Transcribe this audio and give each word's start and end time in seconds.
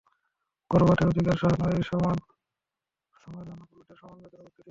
গর্ভপাতের 0.71 1.07
অধিকারসহ 1.07 1.51
নারীর 1.61 1.85
সমান 1.89 2.17
শ্রমের 3.13 3.45
জন্য 3.49 3.61
পুরুষদের 3.69 3.97
সমান 4.01 4.17
বেতনের 4.17 4.37
পক্ষে 4.37 4.47
তিনি। 4.47 4.59